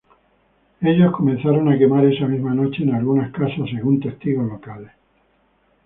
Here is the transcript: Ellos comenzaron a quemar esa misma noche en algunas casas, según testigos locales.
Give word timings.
Ellos 0.91 1.15
comenzaron 1.15 1.69
a 1.71 1.77
quemar 1.77 2.03
esa 2.05 2.25
misma 2.25 2.55
noche 2.55 2.81
en 2.81 2.95
algunas 2.95 3.31
casas, 3.31 3.69
según 3.71 3.99
testigos 3.99 4.47
locales. 4.49 4.89